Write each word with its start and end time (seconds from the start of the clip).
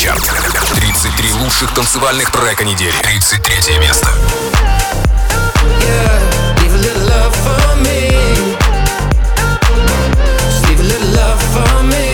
Чарт. 0.00 0.22
33 0.76 1.32
лучших 1.42 1.74
танцевальных 1.74 2.30
трека 2.32 2.64
недели. 2.64 2.94
33 3.02 3.78
место. 3.80 4.08
Yeah, 5.82 6.56
give 6.56 6.72
a 6.72 6.78
little 6.78 7.06
love 7.06 7.36
for 7.36 7.76
me. 7.82 8.08
Just 10.48 10.68
leave 10.68 10.80
a 10.80 10.84
little 10.84 11.08
love 11.14 11.42
for 11.52 11.82
me. 11.82 12.09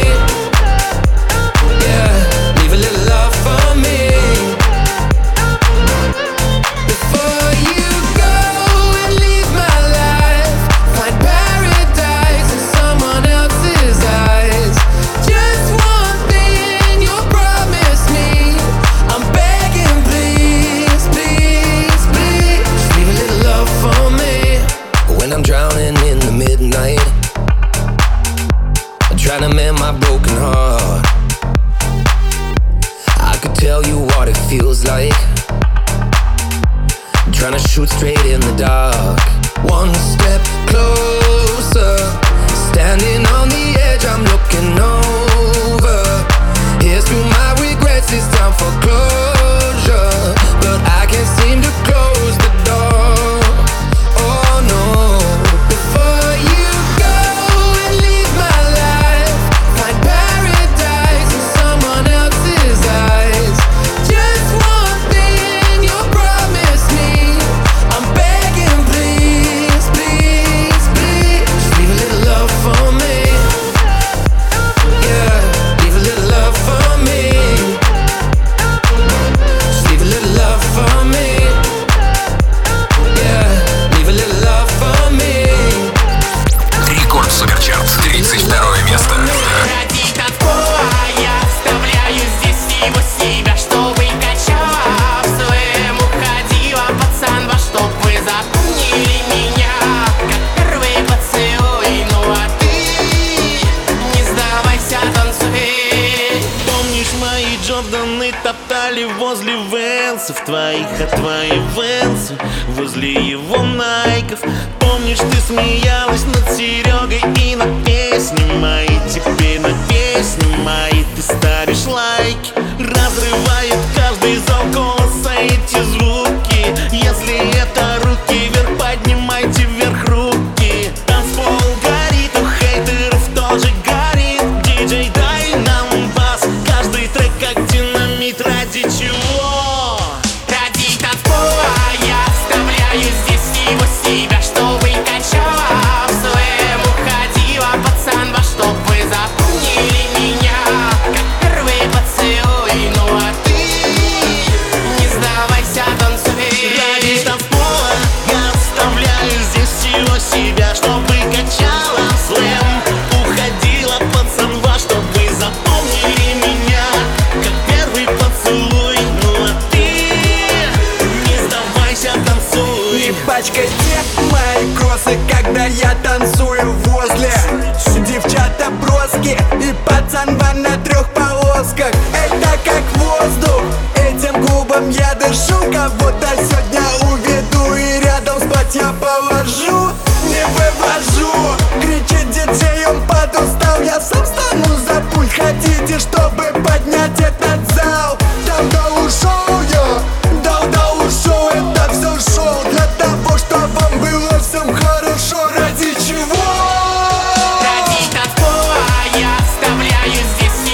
возле 109.29 109.55
венсов 109.73 110.45
твоих, 110.45 110.87
а 111.01 111.17
твои 111.17 111.59
венсы 111.75 112.39
возле 112.69 113.15
его 113.15 113.61
найков. 113.65 114.39
Помнишь, 114.79 115.19
ты 115.19 115.41
смеялась 115.41 116.25
над 116.27 116.49
Серегой 116.57 117.21
и 117.43 117.57
над 117.57 117.85
песни 117.85 118.45
моей? 118.61 119.01
Теперь 119.13 119.59
на 119.59 119.71
песни 119.89 120.47
моей 120.63 121.05
ты 121.17 121.23
ставишь 121.23 121.87
лайки 121.87 122.53
Разрывает 122.79 123.75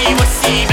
see, 0.03 0.13
we'll 0.13 0.25
see. 0.25 0.72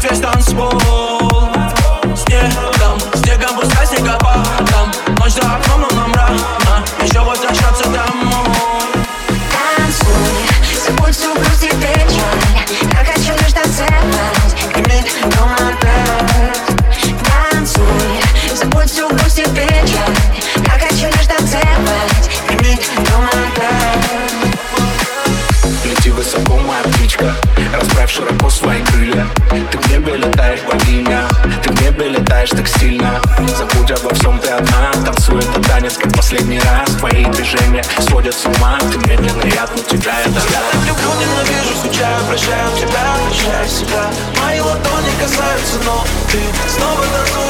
Just 0.00 0.10
weer 0.10 0.30
staan 0.30 0.97
мне 37.78 38.02
сводят 38.02 38.34
с 38.34 38.44
ума. 38.46 38.78
Ты 38.90 38.98
медленно, 39.08 39.44
я 39.54 39.64
от 39.64 39.86
тебя, 39.86 40.20
я 40.20 40.28
да 40.30 40.40
Я 40.50 40.60
так 40.60 40.86
люблю, 40.86 41.10
ненавижу, 41.20 41.76
скучаю, 41.78 42.24
прощаю 42.26 42.70
тебя, 42.76 43.16
прощаю 43.26 43.68
себя. 43.68 44.10
Мои 44.40 44.60
ладони 44.60 45.12
касаются, 45.20 45.78
но 45.84 46.04
ты 46.30 46.38
снова 46.68 47.04
танцуешь 47.06 47.47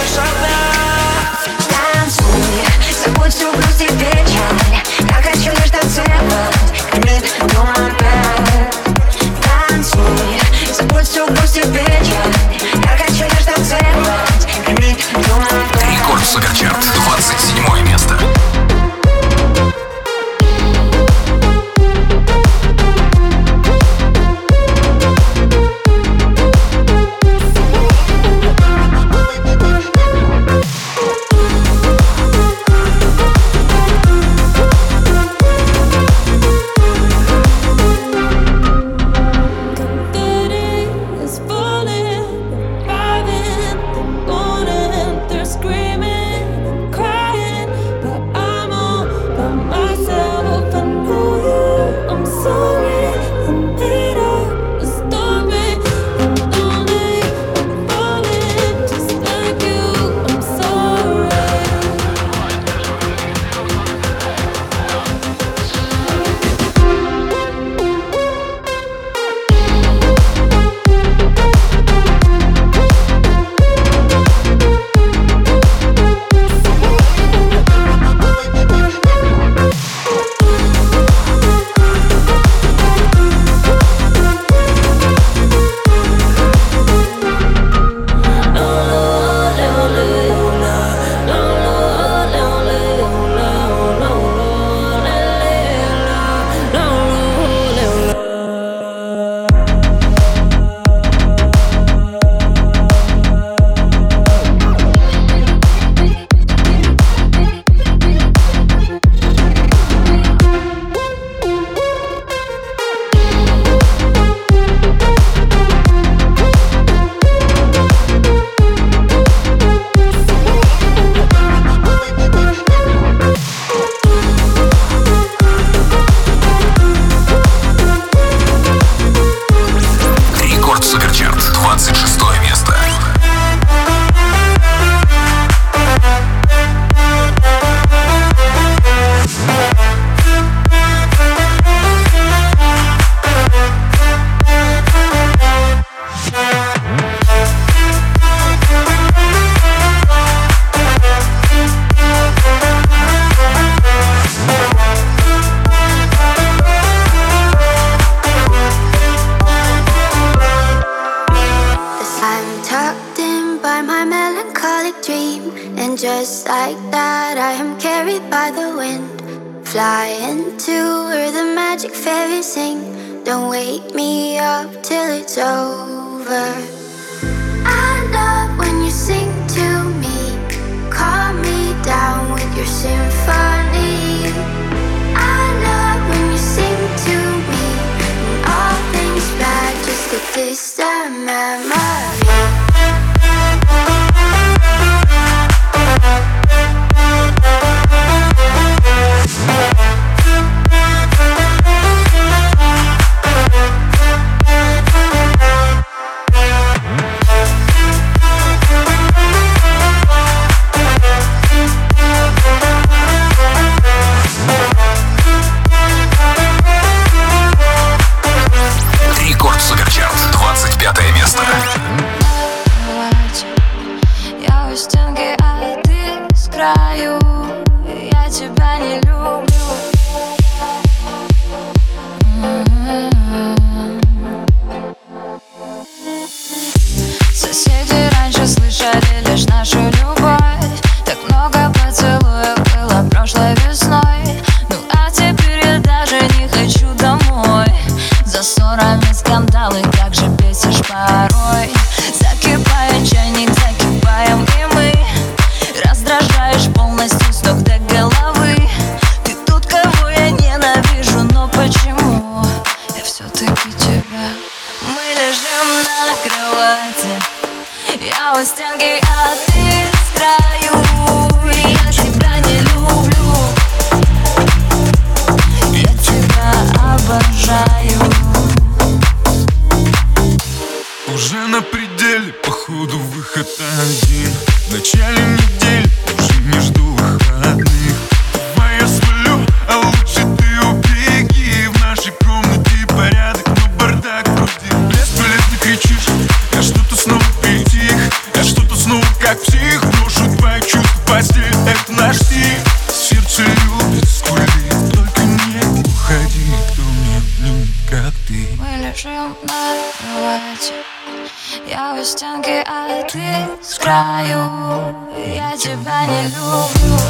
краю 313.98 314.94
Я 315.26 315.56
тебя 315.56 316.06
не 316.06 316.28
люблю 316.28 317.07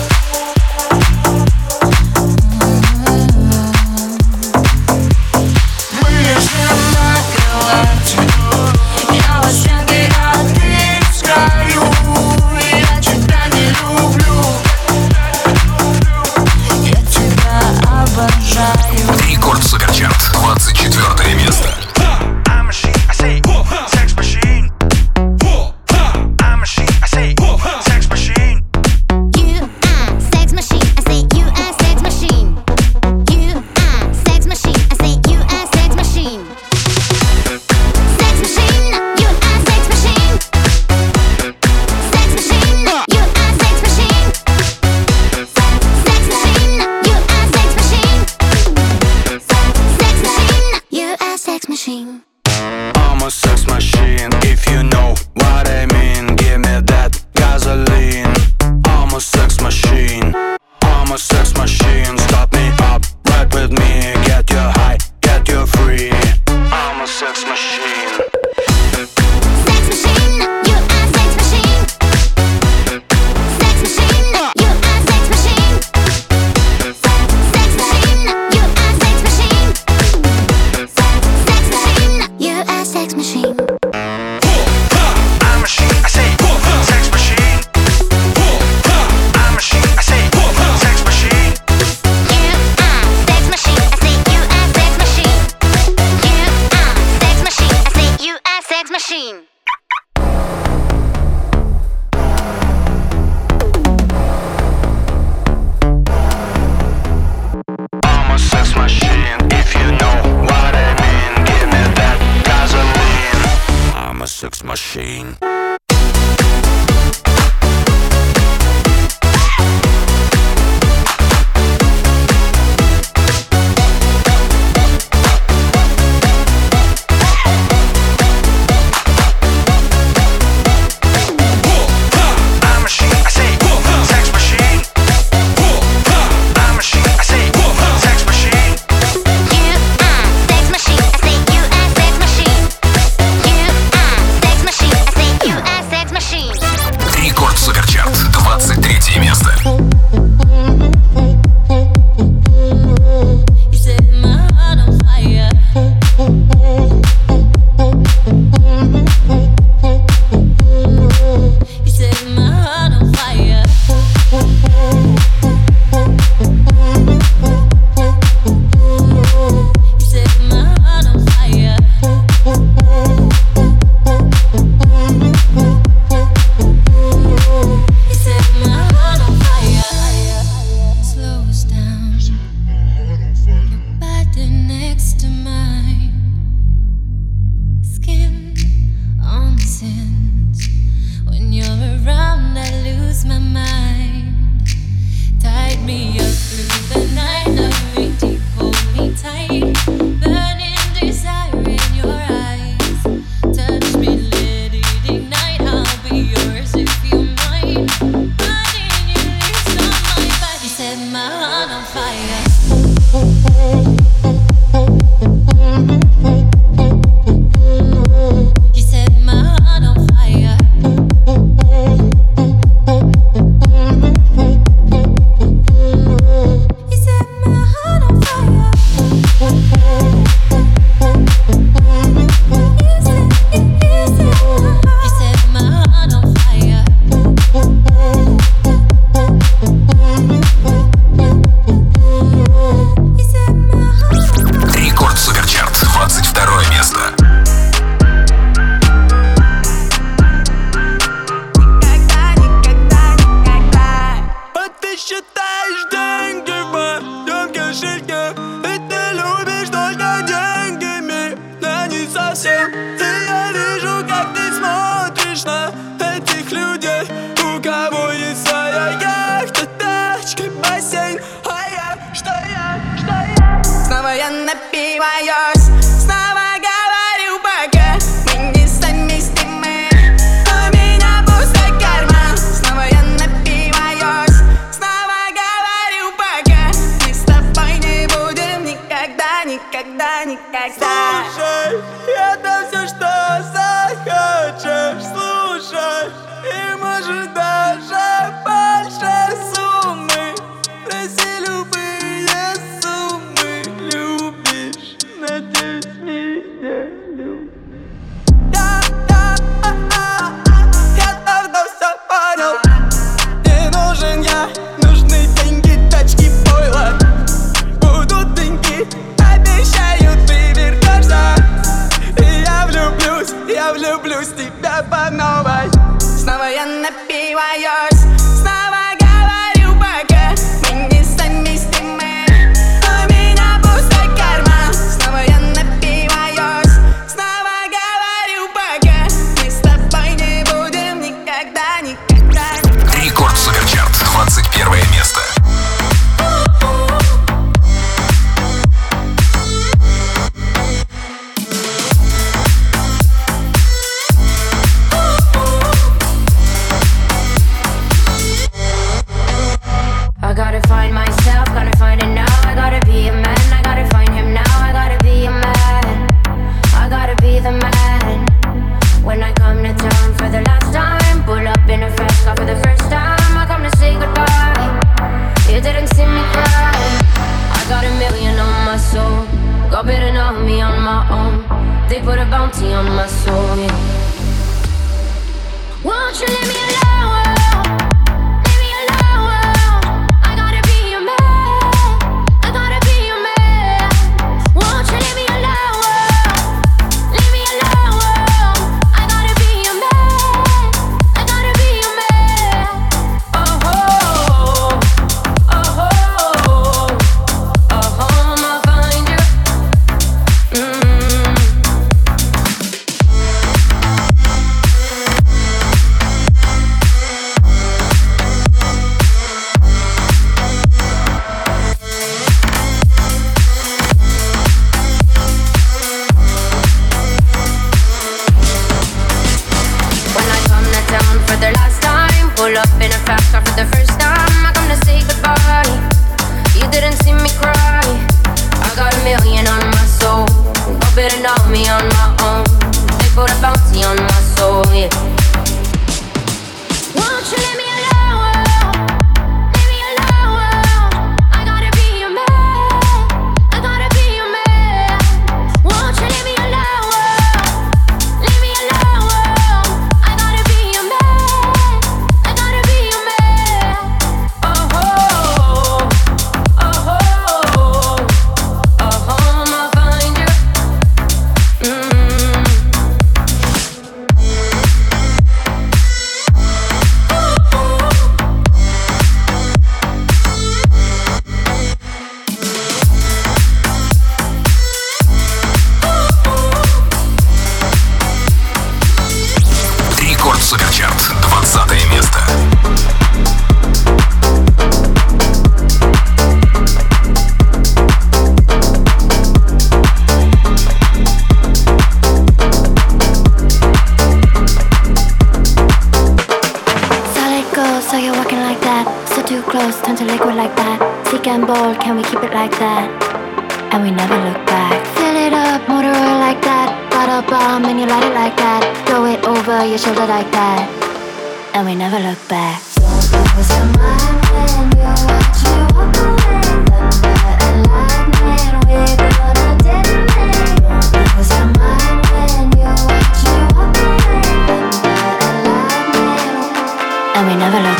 never 537.39 537.61
looked 537.61 537.78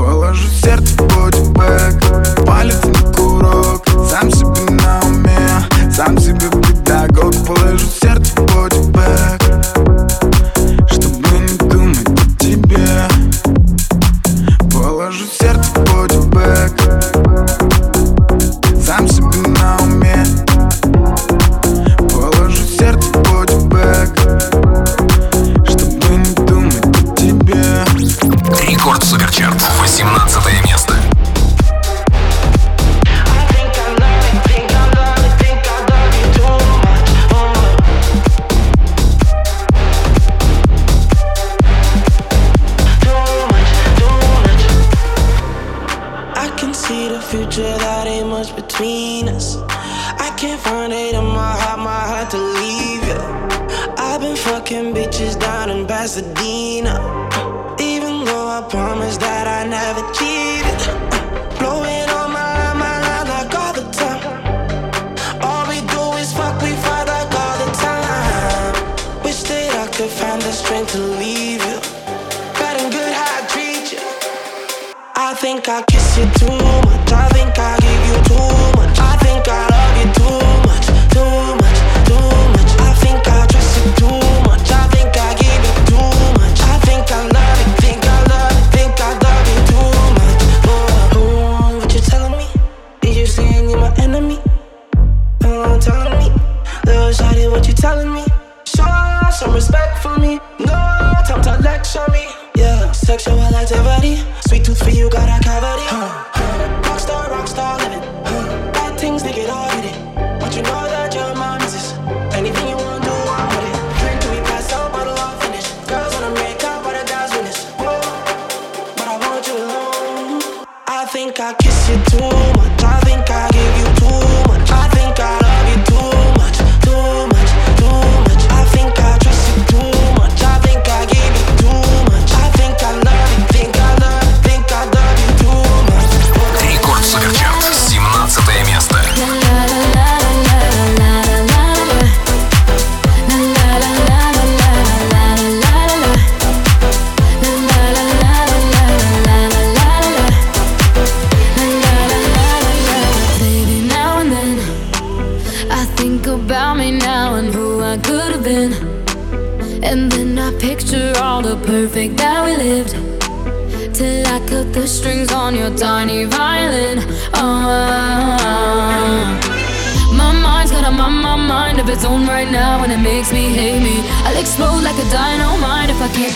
Положу 0.00 0.48
сердце 0.48 0.94
в 0.96 1.08
бодибэк, 1.08 2.46
палец 2.46 2.82
на 2.84 2.99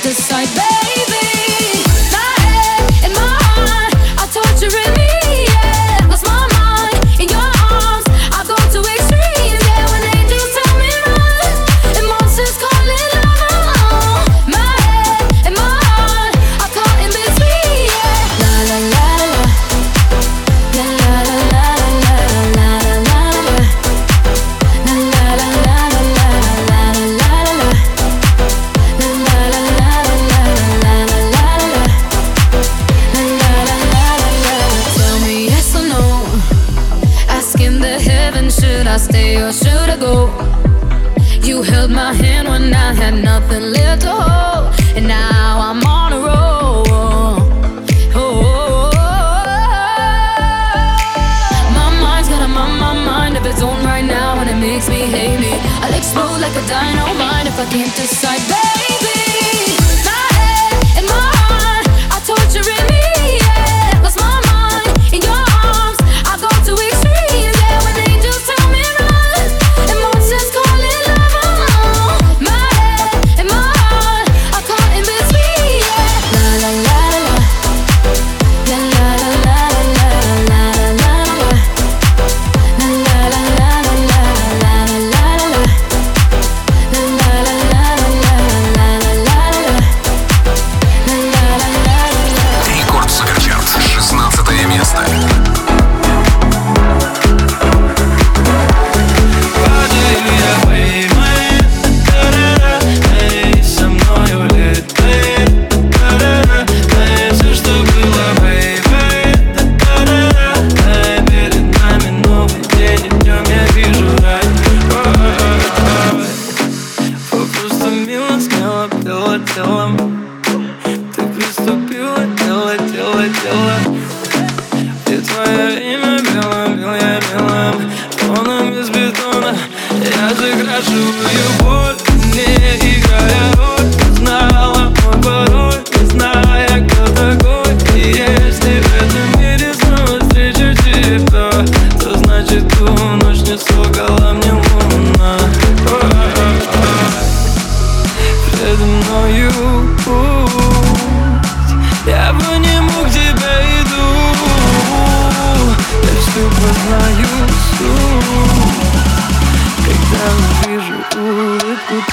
decide, 0.04 0.53
can't 57.74 57.96
decide, 57.96 58.43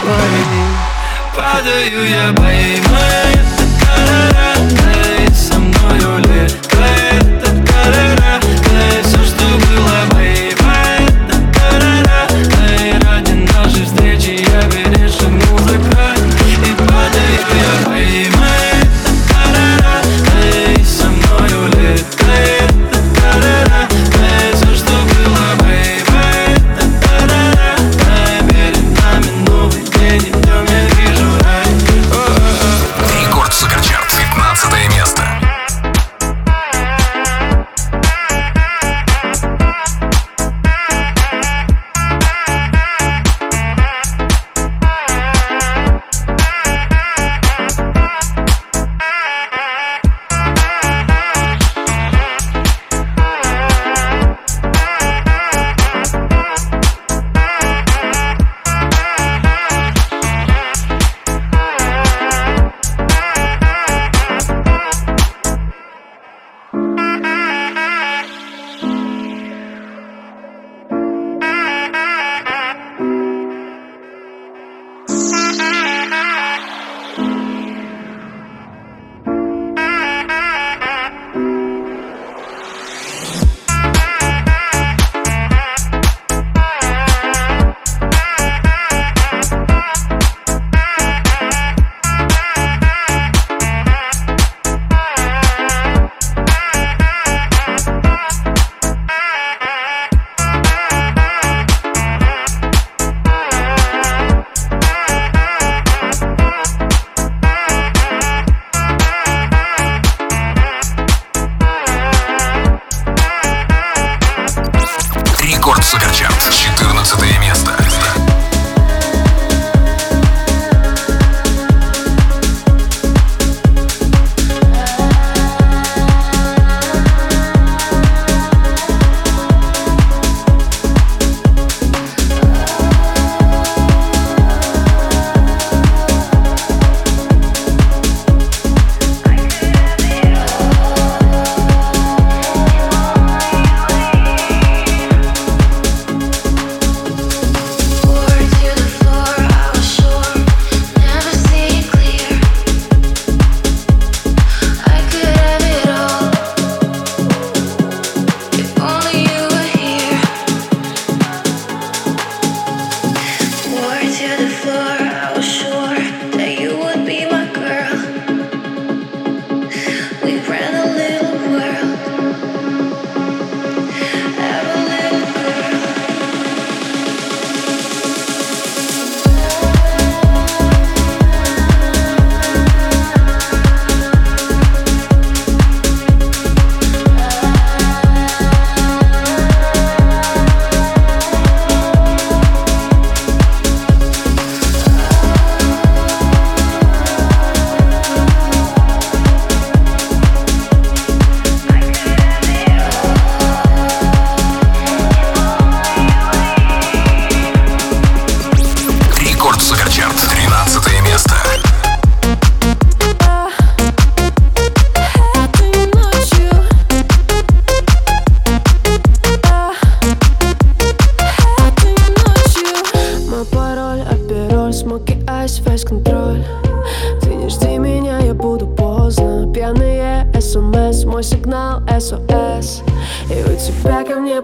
твою 0.01 0.81
Падаю 1.35 2.09
я, 2.09 2.33
поймай 2.33 3.60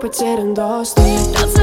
pretend 0.08 0.58
and 0.58 0.86
still. 0.86 1.57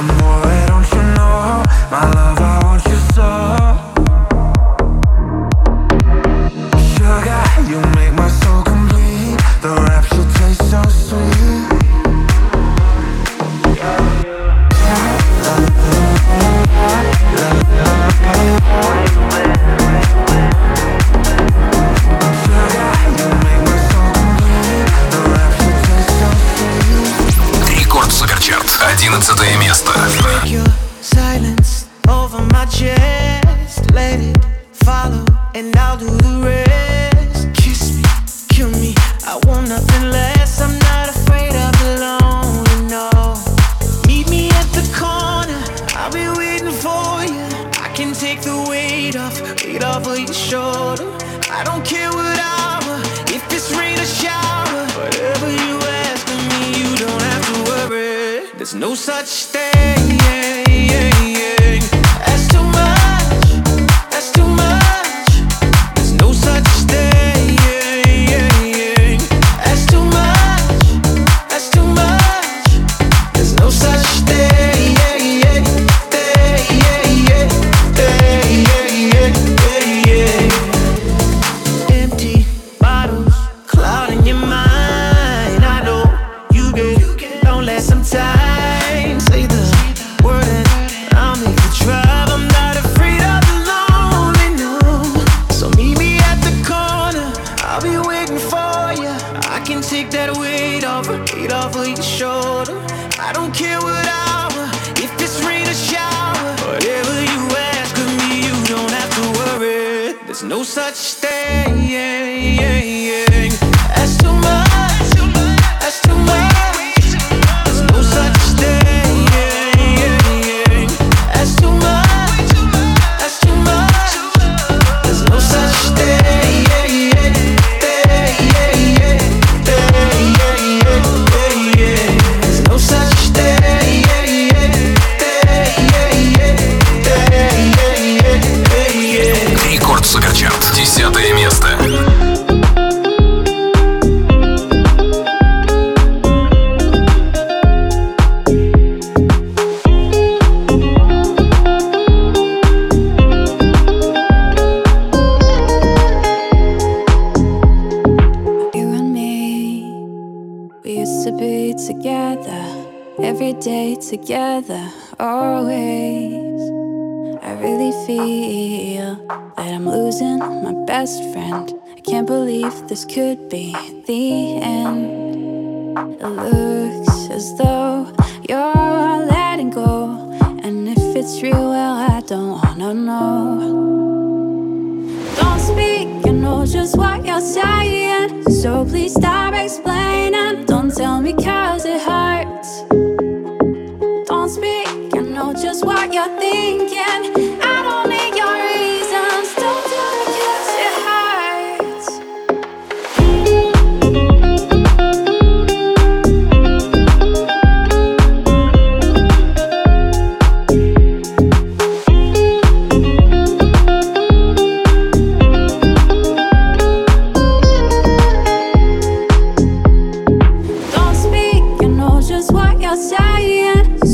Amore, 0.00 0.66
don't 0.66 0.90
you 0.94 1.02
know 1.12 1.62
my 1.90 2.10
love? 2.14 2.39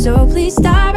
So 0.07 0.25
please 0.25 0.55
stop 0.55 0.96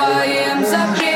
Poems 0.00 0.72
of 0.72 1.09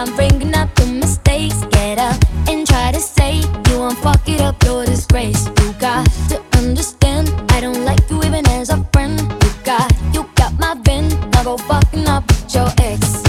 I'm 0.00 0.16
bringing 0.16 0.54
up 0.54 0.74
the 0.76 0.86
mistakes. 0.86 1.62
Get 1.72 1.98
up 1.98 2.16
and 2.48 2.66
try 2.66 2.90
to 2.90 2.98
say 2.98 3.42
you 3.68 3.78
won't 3.78 3.98
fuck 3.98 4.26
it 4.26 4.40
up, 4.40 4.56
your 4.64 4.86
disgrace. 4.86 5.44
You 5.60 5.74
got 5.74 6.06
to 6.30 6.42
understand, 6.56 7.28
I 7.50 7.60
don't 7.60 7.84
like 7.84 8.08
you 8.08 8.24
even 8.24 8.46
as 8.48 8.70
a 8.70 8.82
friend. 8.94 9.20
You 9.20 9.50
got, 9.62 9.92
you 10.14 10.26
got 10.36 10.58
my 10.58 10.72
bin. 10.72 11.08
Now 11.32 11.44
go 11.44 11.58
fucking 11.58 12.06
up 12.06 12.26
with 12.28 12.54
your 12.54 12.68
ex. 12.78 13.22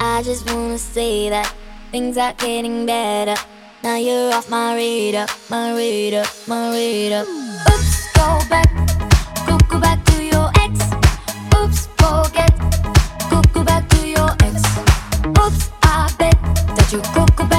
I 0.00 0.24
just 0.24 0.50
wanna 0.50 0.78
say 0.78 1.28
that 1.30 1.54
things 1.92 2.18
are 2.18 2.32
getting 2.32 2.86
better. 2.86 3.40
Now 3.84 3.94
you're 3.94 4.34
off 4.34 4.50
my 4.50 4.74
radar, 4.74 5.28
my 5.48 5.74
radar, 5.76 6.24
my 6.48 6.72
radar. 6.72 7.22
Oops, 7.22 8.12
go 8.14 8.40
back. 8.50 8.85
Rádio 16.86 17.02
Coco 17.12 17.55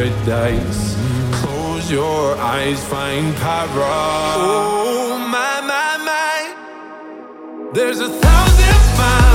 paradise. 0.00 0.96
Close 1.32 1.90
your 1.90 2.36
eyes, 2.36 2.82
find 2.84 3.34
power. 3.36 3.68
Oh 3.74 5.18
my 5.18 5.60
my 5.60 5.96
my, 6.08 7.70
there's 7.74 8.00
a 8.00 8.08
thousand 8.08 8.98
miles. 8.98 9.29